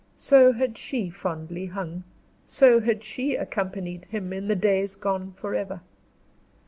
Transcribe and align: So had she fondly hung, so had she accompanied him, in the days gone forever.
So 0.17 0.53
had 0.53 0.79
she 0.79 1.11
fondly 1.11 1.67
hung, 1.67 2.05
so 2.43 2.79
had 2.79 3.03
she 3.03 3.35
accompanied 3.35 4.05
him, 4.09 4.33
in 4.33 4.47
the 4.47 4.55
days 4.55 4.95
gone 4.95 5.33
forever. 5.33 5.81